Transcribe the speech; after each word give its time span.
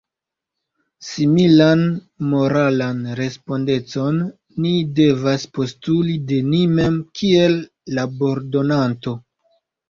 Similan 1.07 1.83
moralan 2.29 3.03
respondecon 3.19 4.17
ni 4.65 4.71
devas 5.01 5.45
postuli 5.59 6.17
de 6.33 6.41
ni 6.49 6.63
mem 6.81 6.97
kiel 7.21 7.61
labordonanto. 8.01 9.15